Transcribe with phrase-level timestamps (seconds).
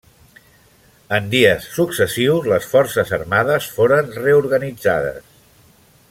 [1.17, 5.23] En dies successius les forces armades foren reorganitzades.